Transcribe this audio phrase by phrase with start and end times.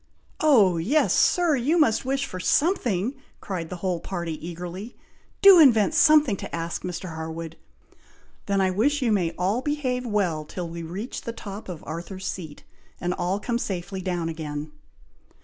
[0.39, 1.55] "O yes, Sir!
[1.55, 4.95] you must wish for something!" cried the whole party, eagerly.
[5.43, 7.13] "Do invent something to ask, Mr.
[7.13, 7.55] Harwood!"
[8.47, 12.25] "Then I wish you may all behave well till we reach the top of Arthur's
[12.25, 12.63] Seat,
[12.99, 14.71] and all come safely down again."